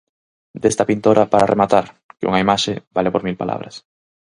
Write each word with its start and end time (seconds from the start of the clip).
Desta 0.63 0.87
pintora, 0.89 1.29
para 1.31 1.49
rematar: 1.53 1.85
que 2.17 2.27
unha 2.29 2.43
imaxe 2.45 2.73
vale 2.95 3.09
por 3.13 3.21
mil 3.27 3.37
palabras. 3.41 3.75